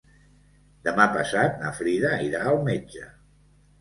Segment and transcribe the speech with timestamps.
[0.87, 3.05] Demà passat na Frida irà al metge.